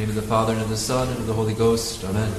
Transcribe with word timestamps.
name 0.00 0.08
of 0.08 0.14
the 0.14 0.22
Father, 0.22 0.54
and 0.54 0.62
of 0.62 0.70
the 0.70 0.78
Son, 0.78 1.08
and 1.08 1.18
of 1.18 1.26
the 1.26 1.32
Holy 1.34 1.52
Ghost. 1.52 2.02
Amen. 2.04 2.32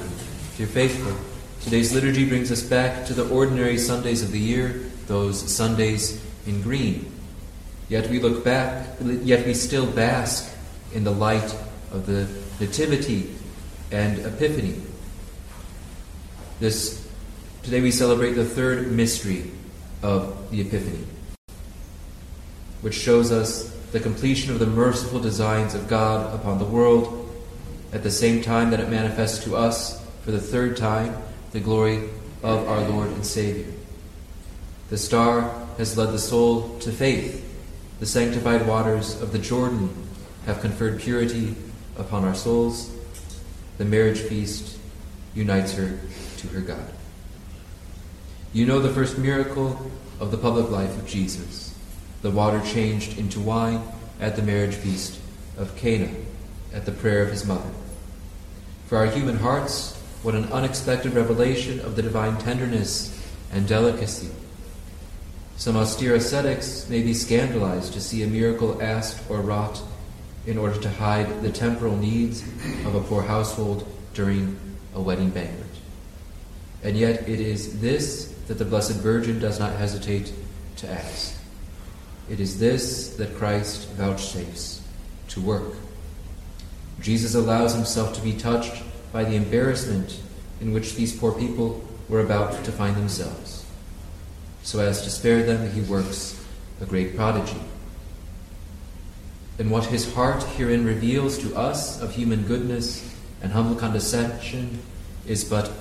Dear 0.57 0.65
faithful, 0.65 1.15
today's 1.61 1.93
liturgy 1.93 2.27
brings 2.27 2.51
us 2.51 2.63
back 2.63 3.05
to 3.05 3.13
the 3.13 3.29
ordinary 3.29 3.77
Sundays 3.77 4.23
of 4.23 4.31
the 4.31 4.39
year, 4.39 4.89
those 5.05 5.39
Sundays 5.55 6.19
in 6.47 6.63
green. 6.63 7.13
Yet 7.87 8.09
we 8.09 8.19
look 8.19 8.43
back, 8.43 8.87
yet 8.99 9.45
we 9.45 9.53
still 9.53 9.85
bask 9.85 10.51
in 10.95 11.03
the 11.03 11.11
light 11.11 11.55
of 11.91 12.07
the 12.07 12.27
Nativity 12.59 13.35
and 13.91 14.17
Epiphany. 14.25 14.81
This 16.59 17.07
today 17.61 17.81
we 17.81 17.91
celebrate 17.91 18.31
the 18.31 18.45
third 18.45 18.91
mystery 18.91 19.51
of 20.01 20.49
the 20.49 20.61
Epiphany, 20.61 21.05
which 22.81 22.95
shows 22.95 23.31
us 23.31 23.69
the 23.91 23.99
completion 23.99 24.51
of 24.51 24.57
the 24.57 24.65
merciful 24.65 25.19
designs 25.19 25.75
of 25.75 25.87
God 25.87 26.33
upon 26.33 26.57
the 26.57 26.65
world, 26.65 27.20
at 27.91 28.03
the 28.03 28.11
same 28.11 28.41
time 28.41 28.71
that 28.71 28.79
it 28.79 28.89
manifests 28.89 29.43
to 29.43 29.55
us 29.55 30.03
for 30.23 30.31
the 30.31 30.39
third 30.39 30.77
time 30.77 31.15
the 31.51 31.59
glory 31.59 32.09
of 32.43 32.67
our 32.67 32.81
Lord 32.87 33.09
and 33.09 33.25
Savior. 33.25 33.71
The 34.89 34.97
star 34.97 35.67
has 35.77 35.97
led 35.97 36.11
the 36.11 36.19
soul 36.19 36.77
to 36.79 36.91
faith. 36.91 37.47
The 37.99 38.05
sanctified 38.05 38.67
waters 38.67 39.21
of 39.21 39.31
the 39.31 39.39
Jordan 39.39 39.89
have 40.45 40.61
conferred 40.61 40.99
purity 40.99 41.55
upon 41.97 42.25
our 42.25 42.35
souls. 42.35 42.95
The 43.77 43.85
marriage 43.85 44.19
feast 44.19 44.77
unites 45.33 45.73
her 45.73 45.99
to 46.37 46.47
her 46.47 46.61
God. 46.61 46.93
You 48.53 48.65
know 48.65 48.79
the 48.79 48.93
first 48.93 49.17
miracle 49.17 49.91
of 50.19 50.31
the 50.31 50.37
public 50.37 50.69
life 50.69 50.97
of 50.97 51.07
Jesus 51.07 51.71
the 52.21 52.31
water 52.31 52.61
changed 52.61 53.17
into 53.17 53.39
wine 53.39 53.81
at 54.19 54.35
the 54.35 54.41
marriage 54.41 54.75
feast 54.75 55.19
of 55.57 55.75
Cana, 55.75 56.09
at 56.73 56.85
the 56.85 56.91
prayer 56.91 57.21
of 57.21 57.31
his 57.31 57.45
mother. 57.45 57.69
For 58.87 58.97
our 58.97 59.07
human 59.07 59.37
hearts, 59.37 59.97
what 60.23 60.35
an 60.35 60.51
unexpected 60.51 61.13
revelation 61.13 61.79
of 61.79 61.95
the 61.95 62.01
divine 62.01 62.37
tenderness 62.37 63.17
and 63.51 63.67
delicacy. 63.67 64.29
Some 65.57 65.77
austere 65.77 66.15
ascetics 66.15 66.89
may 66.89 67.01
be 67.01 67.13
scandalized 67.13 67.93
to 67.93 68.01
see 68.01 68.23
a 68.23 68.27
miracle 68.27 68.81
asked 68.81 69.29
or 69.29 69.41
wrought 69.41 69.81
in 70.45 70.57
order 70.57 70.79
to 70.79 70.89
hide 70.89 71.41
the 71.41 71.51
temporal 71.51 71.95
needs 71.95 72.41
of 72.85 72.95
a 72.95 73.01
poor 73.01 73.21
household 73.21 73.87
during 74.13 74.59
a 74.95 75.01
wedding 75.01 75.29
banquet. 75.29 75.67
And 76.83 76.97
yet 76.97 77.29
it 77.29 77.39
is 77.39 77.79
this 77.79 78.33
that 78.47 78.57
the 78.57 78.65
Blessed 78.65 78.97
Virgin 78.97 79.39
does 79.39 79.59
not 79.59 79.75
hesitate 79.75 80.33
to 80.77 80.89
ask. 80.89 81.37
It 82.29 82.39
is 82.39 82.59
this 82.59 83.15
that 83.17 83.35
Christ 83.35 83.89
vouchsafes 83.91 84.81
to 85.29 85.41
work. 85.41 85.75
Jesus 87.01 87.35
allows 87.35 87.73
himself 87.73 88.13
to 88.15 88.21
be 88.21 88.33
touched 88.33 88.83
by 89.11 89.23
the 89.23 89.35
embarrassment 89.35 90.19
in 90.59 90.71
which 90.71 90.95
these 90.95 91.17
poor 91.17 91.31
people 91.31 91.83
were 92.07 92.21
about 92.21 92.63
to 92.63 92.71
find 92.71 92.95
themselves. 92.95 93.65
So 94.63 94.79
as 94.79 95.01
to 95.01 95.09
spare 95.09 95.43
them, 95.43 95.71
he 95.71 95.81
works 95.81 96.43
a 96.79 96.85
great 96.85 97.15
prodigy. 97.15 97.59
And 99.57 99.71
what 99.71 99.85
his 99.85 100.13
heart 100.13 100.43
herein 100.43 100.85
reveals 100.85 101.37
to 101.39 101.55
us 101.55 102.01
of 102.01 102.13
human 102.13 102.43
goodness 102.43 103.07
and 103.41 103.51
humble 103.51 103.75
condescension 103.75 104.79
is 105.25 105.43
but 105.43 105.71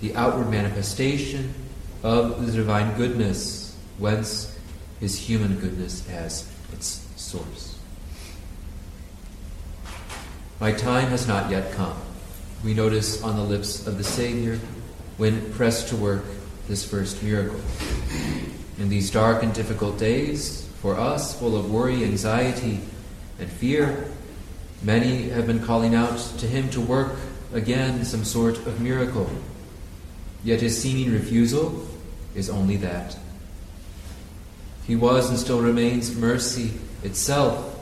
the 0.00 0.14
outward 0.14 0.50
manifestation 0.50 1.54
of 2.02 2.46
the 2.46 2.52
divine 2.52 2.96
goodness, 2.96 3.76
whence 3.98 4.56
his 5.00 5.18
human 5.18 5.58
goodness 5.58 6.06
has 6.08 6.50
its 6.72 7.06
source. 7.16 7.77
My 10.60 10.72
time 10.72 11.08
has 11.08 11.28
not 11.28 11.50
yet 11.50 11.72
come. 11.72 11.96
We 12.64 12.74
notice 12.74 13.22
on 13.22 13.36
the 13.36 13.42
lips 13.42 13.86
of 13.86 13.96
the 13.96 14.04
Savior 14.04 14.58
when 15.16 15.52
pressed 15.52 15.88
to 15.88 15.96
work 15.96 16.24
this 16.66 16.84
first 16.84 17.22
miracle. 17.22 17.60
In 18.78 18.88
these 18.88 19.10
dark 19.10 19.42
and 19.42 19.54
difficult 19.54 19.98
days, 19.98 20.68
for 20.82 20.96
us, 20.96 21.38
full 21.38 21.56
of 21.56 21.70
worry, 21.70 22.04
anxiety, 22.04 22.80
and 23.38 23.48
fear, 23.48 24.08
many 24.82 25.28
have 25.30 25.46
been 25.46 25.64
calling 25.64 25.94
out 25.94 26.18
to 26.38 26.46
him 26.46 26.68
to 26.70 26.80
work 26.80 27.16
again 27.52 28.04
some 28.04 28.24
sort 28.24 28.58
of 28.66 28.80
miracle. 28.80 29.30
Yet 30.42 30.60
his 30.60 30.80
seeming 30.80 31.12
refusal 31.12 31.86
is 32.34 32.50
only 32.50 32.76
that 32.76 33.16
he 34.88 34.96
was 34.96 35.28
and 35.28 35.38
still 35.38 35.60
remains 35.60 36.16
mercy 36.16 36.72
itself. 37.02 37.78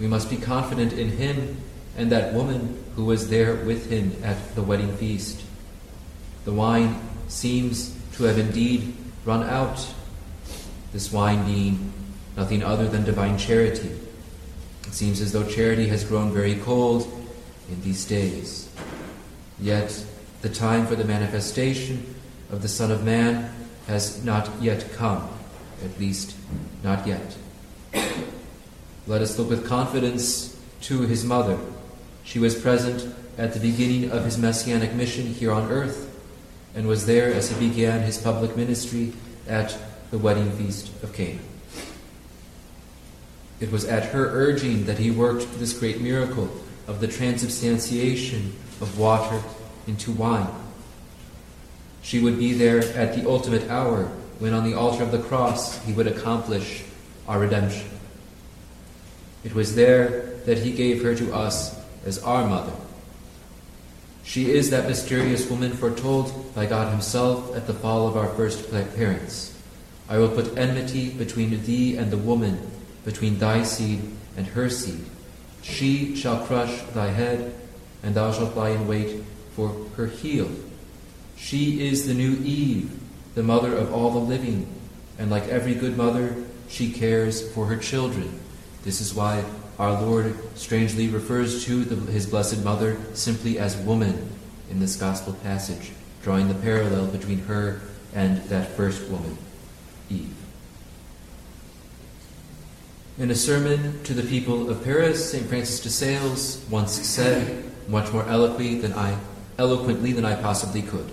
We 0.00 0.08
must 0.08 0.28
be 0.28 0.36
confident 0.36 0.92
in 0.92 1.10
him 1.10 1.56
and 1.96 2.10
that 2.10 2.32
woman 2.32 2.82
who 2.96 3.04
was 3.04 3.28
there 3.28 3.54
with 3.54 3.90
him 3.90 4.12
at 4.22 4.54
the 4.54 4.62
wedding 4.62 4.94
feast. 4.96 5.42
The 6.44 6.52
wine 6.52 7.00
seems 7.28 7.96
to 8.16 8.24
have 8.24 8.38
indeed 8.38 8.94
run 9.24 9.42
out, 9.42 9.86
this 10.92 11.12
wine 11.12 11.44
being 11.44 11.92
nothing 12.36 12.62
other 12.62 12.88
than 12.88 13.04
divine 13.04 13.38
charity. 13.38 13.90
It 14.86 14.94
seems 14.94 15.20
as 15.20 15.32
though 15.32 15.48
charity 15.48 15.88
has 15.88 16.04
grown 16.04 16.32
very 16.32 16.56
cold 16.56 17.10
in 17.68 17.80
these 17.82 18.04
days. 18.04 18.68
Yet 19.60 20.04
the 20.42 20.48
time 20.48 20.86
for 20.86 20.96
the 20.96 21.04
manifestation 21.04 22.14
of 22.50 22.62
the 22.62 22.68
Son 22.68 22.90
of 22.90 23.04
Man 23.04 23.52
has 23.86 24.24
not 24.24 24.50
yet 24.60 24.92
come 24.94 25.28
at 25.84 25.98
least 25.98 26.36
not 26.82 27.06
yet. 27.06 27.36
Let 29.06 29.20
us 29.20 29.38
look 29.38 29.50
with 29.50 29.66
confidence 29.66 30.56
to 30.82 31.02
his 31.02 31.24
mother. 31.24 31.58
She 32.24 32.38
was 32.38 32.54
present 32.54 33.14
at 33.38 33.54
the 33.54 33.60
beginning 33.60 34.10
of 34.10 34.24
his 34.24 34.38
messianic 34.38 34.92
mission 34.92 35.26
here 35.26 35.52
on 35.52 35.70
earth 35.70 36.08
and 36.74 36.86
was 36.86 37.06
there 37.06 37.32
as 37.32 37.50
he 37.50 37.68
began 37.68 38.02
his 38.02 38.18
public 38.18 38.56
ministry 38.56 39.12
at 39.48 39.76
the 40.10 40.18
wedding 40.18 40.50
feast 40.52 40.90
of 41.02 41.12
Cana. 41.12 41.40
It 43.60 43.70
was 43.70 43.84
at 43.84 44.06
her 44.06 44.26
urging 44.26 44.84
that 44.86 44.98
he 44.98 45.10
worked 45.10 45.58
this 45.58 45.78
great 45.78 46.00
miracle 46.00 46.50
of 46.86 47.00
the 47.00 47.08
transubstantiation 47.08 48.56
of 48.80 48.98
water 48.98 49.42
into 49.86 50.12
wine. 50.12 50.48
She 52.02 52.20
would 52.20 52.38
be 52.38 52.52
there 52.52 52.78
at 52.96 53.14
the 53.14 53.28
ultimate 53.28 53.70
hour 53.70 54.04
when 54.38 54.52
on 54.52 54.64
the 54.64 54.74
altar 54.74 55.04
of 55.04 55.12
the 55.12 55.22
cross 55.22 55.82
he 55.84 55.92
would 55.92 56.08
accomplish 56.08 56.82
our 57.28 57.38
redemption. 57.38 57.88
It 59.44 59.54
was 59.54 59.76
there 59.76 60.31
that 60.46 60.58
he 60.58 60.72
gave 60.72 61.02
her 61.02 61.14
to 61.14 61.34
us 61.34 61.78
as 62.04 62.22
our 62.22 62.46
mother. 62.46 62.72
She 64.24 64.50
is 64.50 64.70
that 64.70 64.88
mysterious 64.88 65.48
woman 65.50 65.72
foretold 65.72 66.54
by 66.54 66.66
God 66.66 66.90
Himself 66.90 67.56
at 67.56 67.66
the 67.66 67.74
fall 67.74 68.06
of 68.06 68.16
our 68.16 68.28
first 68.30 68.70
parents. 68.70 69.58
I 70.08 70.18
will 70.18 70.28
put 70.28 70.56
enmity 70.56 71.10
between 71.10 71.64
thee 71.64 71.96
and 71.96 72.10
the 72.10 72.18
woman, 72.18 72.70
between 73.04 73.38
thy 73.38 73.62
seed 73.62 74.00
and 74.36 74.46
her 74.48 74.70
seed. 74.70 75.04
She 75.62 76.16
shall 76.16 76.44
crush 76.46 76.82
thy 76.94 77.08
head, 77.08 77.54
and 78.02 78.14
thou 78.14 78.32
shalt 78.32 78.56
lie 78.56 78.70
in 78.70 78.86
wait 78.86 79.22
for 79.54 79.74
her 79.96 80.06
heel. 80.06 80.50
She 81.36 81.86
is 81.86 82.06
the 82.06 82.14
new 82.14 82.36
Eve, 82.44 82.90
the 83.34 83.42
mother 83.42 83.76
of 83.76 83.92
all 83.92 84.10
the 84.10 84.18
living, 84.18 84.66
and 85.18 85.30
like 85.30 85.48
every 85.48 85.74
good 85.74 85.96
mother, 85.96 86.36
she 86.68 86.92
cares 86.92 87.52
for 87.52 87.66
her 87.66 87.76
children. 87.76 88.40
This 88.82 89.00
is 89.00 89.14
why 89.14 89.44
our 89.78 90.00
Lord 90.00 90.36
strangely 90.56 91.08
refers 91.08 91.64
to 91.66 91.84
the, 91.84 92.12
his 92.12 92.26
blessed 92.26 92.64
mother 92.64 92.96
simply 93.14 93.58
as 93.58 93.76
woman 93.76 94.30
in 94.70 94.80
this 94.80 94.96
gospel 94.96 95.34
passage, 95.34 95.92
drawing 96.22 96.48
the 96.48 96.54
parallel 96.54 97.06
between 97.06 97.38
her 97.40 97.80
and 98.14 98.38
that 98.44 98.68
first 98.70 99.08
woman, 99.08 99.38
Eve. 100.10 100.34
In 103.18 103.30
a 103.30 103.34
sermon 103.34 104.02
to 104.04 104.14
the 104.14 104.22
people 104.22 104.68
of 104.68 104.82
Paris, 104.82 105.30
St. 105.30 105.46
Francis 105.46 105.80
de 105.80 105.90
Sales 105.90 106.64
once 106.70 106.92
said, 106.92 107.70
much 107.88 108.12
more 108.12 108.26
eloquently 108.26 108.80
than 108.80 108.92
I, 108.94 109.18
eloquently 109.58 110.12
than 110.12 110.24
I 110.24 110.34
possibly 110.34 110.82
could. 110.82 111.10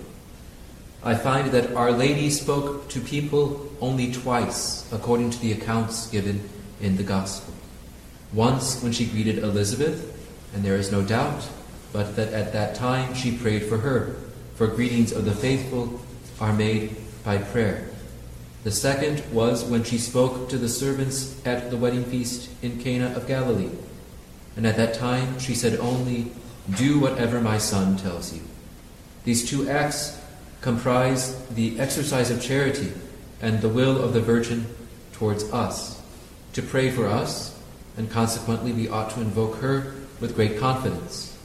I 1.04 1.16
find 1.16 1.52
that 1.52 1.74
Our 1.76 1.92
Lady 1.92 2.30
spoke 2.30 2.90
to 2.90 3.00
people 3.00 3.70
only 3.80 4.12
twice, 4.12 4.92
according 4.92 5.30
to 5.32 5.40
the 5.40 5.52
accounts 5.52 6.08
given 6.08 6.50
in 6.82 6.98
the 6.98 7.04
Gospel. 7.04 7.54
Once 8.34 8.82
when 8.84 8.92
she 8.92 9.06
greeted 9.06 9.40
Elizabeth, 9.40 10.16
and 10.54 10.64
there 10.64 10.76
is 10.76 10.92
no 10.92 11.02
doubt 11.02 11.48
but 11.92 12.16
that 12.16 12.34
at 12.34 12.54
that 12.54 12.76
time 12.76 13.14
she 13.14 13.36
prayed 13.36 13.64
for 13.64 13.78
her, 13.78 14.16
for 14.56 14.68
greetings 14.68 15.12
of 15.12 15.26
the 15.26 15.34
faithful 15.34 16.00
are 16.40 16.54
made 16.54 16.96
by 17.24 17.38
prayer. 17.38 17.90
The 18.64 18.72
second 18.72 19.24
was 19.32 19.64
when 19.64 19.84
she 19.84 19.98
spoke 19.98 20.50
to 20.50 20.58
the 20.58 20.70
servants 20.70 21.42
at 21.46 21.70
the 21.70 21.78
wedding 21.78 22.04
feast 22.04 22.50
in 22.62 22.80
Cana 22.80 23.14
of 23.16 23.28
Galilee. 23.28 23.72
And 24.56 24.68
at 24.68 24.78
that 24.78 24.94
time 24.94 25.40
she 25.40 25.56
said 25.56 25.80
only, 25.80 26.32
Do 26.78 27.00
whatever 27.00 27.40
my 27.40 27.58
son 27.58 27.98
tells 27.98 28.34
you. 28.34 28.42
These 29.24 29.50
two 29.50 29.70
acts 29.70 30.20
comprise 30.62 31.42
the 31.48 31.80
exercise 31.80 32.30
of 32.30 32.42
charity 32.42 32.92
and 33.42 33.62
the 33.62 33.70
will 33.70 34.02
of 34.02 34.14
the 34.14 34.22
Virgin 34.22 34.68
towards 35.14 35.46
us, 35.54 36.02
to 36.54 36.62
pray 36.62 36.92
for 36.92 37.08
us, 37.08 37.59
and 37.98 38.10
consequently 38.10 38.72
we 38.72 38.88
ought 38.88 39.10
to 39.12 39.22
invoke 39.22 39.58
her 39.58 39.94
with 40.20 40.36
great 40.36 40.60
confidence. 40.60 41.38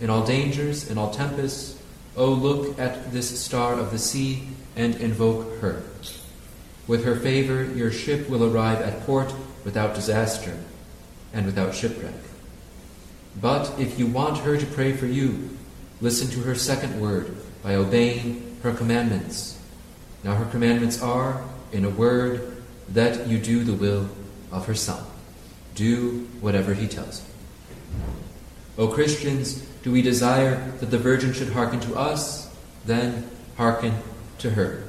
In 0.00 0.10
all 0.10 0.24
dangers, 0.24 0.90
in 0.90 0.98
all 0.98 1.10
tempests, 1.10 1.80
O 2.16 2.30
look 2.30 2.78
at 2.78 3.12
this 3.12 3.40
star 3.40 3.74
of 3.74 3.90
the 3.90 3.98
sea 3.98 4.48
and 4.76 4.94
invoke 4.96 5.60
her. 5.60 5.82
With 6.86 7.04
her 7.04 7.16
favor, 7.16 7.64
your 7.64 7.90
ship 7.90 8.28
will 8.28 8.44
arrive 8.44 8.80
at 8.82 9.06
port 9.06 9.32
without 9.64 9.94
disaster 9.94 10.58
and 11.32 11.46
without 11.46 11.74
shipwreck. 11.74 12.14
But 13.40 13.78
if 13.78 13.98
you 13.98 14.06
want 14.06 14.38
her 14.38 14.58
to 14.58 14.66
pray 14.66 14.92
for 14.92 15.06
you, 15.06 15.56
listen 16.00 16.28
to 16.30 16.40
her 16.40 16.54
second 16.54 17.00
word 17.00 17.34
by 17.62 17.76
obeying 17.76 18.58
her 18.62 18.74
commandments. 18.74 19.58
Now, 20.24 20.34
her 20.34 20.50
commandments 20.50 21.00
are, 21.02 21.42
in 21.72 21.84
a 21.84 21.90
word, 21.90 22.62
that 22.90 23.26
you 23.26 23.38
do 23.38 23.64
the 23.64 23.72
will 23.72 24.08
of 24.50 24.66
her 24.66 24.74
Son. 24.74 25.02
Do 25.74 26.28
whatever 26.40 26.74
he 26.74 26.86
tells 26.86 27.20
you. 27.20 27.26
O 28.78 28.88
Christians, 28.88 29.60
do 29.82 29.92
we 29.92 30.02
desire 30.02 30.70
that 30.80 30.90
the 30.90 30.98
Virgin 30.98 31.32
should 31.32 31.50
hearken 31.50 31.80
to 31.80 31.96
us? 31.96 32.54
Then 32.84 33.28
hearken 33.56 33.94
to 34.38 34.50
her. 34.50 34.84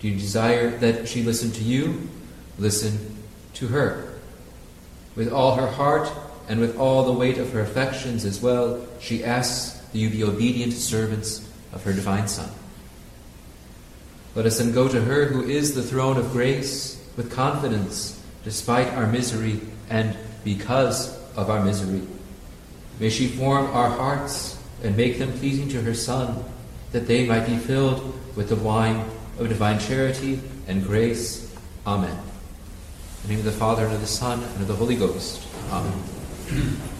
Do 0.00 0.08
you 0.08 0.18
desire 0.18 0.70
that 0.78 1.08
she 1.08 1.22
listen 1.22 1.52
to 1.52 1.62
you? 1.62 2.08
Listen 2.58 3.16
to 3.54 3.68
her. 3.68 4.14
With 5.14 5.32
all 5.32 5.54
her 5.56 5.66
heart 5.66 6.10
and 6.48 6.60
with 6.60 6.78
all 6.78 7.04
the 7.04 7.12
weight 7.12 7.38
of 7.38 7.52
her 7.52 7.60
affections 7.60 8.24
as 8.24 8.42
well, 8.42 8.86
she 9.00 9.24
asks 9.24 9.78
that 9.78 9.98
you 9.98 10.10
be 10.10 10.24
obedient 10.24 10.72
servants 10.72 11.48
of 11.72 11.82
her 11.84 11.92
divine 11.92 12.28
Son. 12.28 12.50
Let 14.34 14.46
us 14.46 14.58
then 14.58 14.72
go 14.72 14.86
to 14.88 15.00
her 15.00 15.26
who 15.26 15.42
is 15.42 15.74
the 15.74 15.82
throne 15.82 16.18
of 16.18 16.32
grace 16.32 17.02
with 17.16 17.32
confidence, 17.32 18.22
despite 18.46 18.86
our 18.94 19.08
misery 19.08 19.60
and 19.90 20.16
because 20.44 21.18
of 21.34 21.50
our 21.50 21.64
misery. 21.64 22.00
May 23.00 23.10
she 23.10 23.26
form 23.26 23.66
our 23.72 23.90
hearts 23.90 24.56
and 24.84 24.96
make 24.96 25.18
them 25.18 25.32
pleasing 25.32 25.68
to 25.70 25.82
her 25.82 25.94
Son, 25.94 26.44
that 26.92 27.08
they 27.08 27.26
might 27.26 27.44
be 27.44 27.56
filled 27.56 28.14
with 28.36 28.48
the 28.48 28.54
wine 28.54 29.04
of 29.40 29.48
divine 29.48 29.80
charity 29.80 30.38
and 30.68 30.84
grace. 30.84 31.52
Amen. 31.88 32.12
In 32.12 33.22
the 33.22 33.28
name 33.30 33.38
of 33.40 33.44
the 33.46 33.50
Father, 33.50 33.84
and 33.84 33.94
of 33.94 34.00
the 34.00 34.06
Son, 34.06 34.40
and 34.40 34.60
of 34.62 34.68
the 34.68 34.76
Holy 34.76 34.94
Ghost. 34.94 35.42
Amen. 35.72 36.78